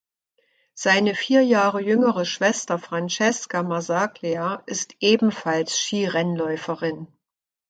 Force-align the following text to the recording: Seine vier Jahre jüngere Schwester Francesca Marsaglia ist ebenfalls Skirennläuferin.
Seine 0.73 1.13
vier 1.13 1.43
Jahre 1.43 1.79
jüngere 1.79 2.25
Schwester 2.25 2.79
Francesca 2.79 3.61
Marsaglia 3.61 4.63
ist 4.65 4.95
ebenfalls 4.99 5.79
Skirennläuferin. 5.79 7.07